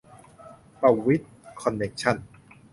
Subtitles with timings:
[0.79, 1.27] ประวิตร
[1.61, 2.17] คอนเนคชั่น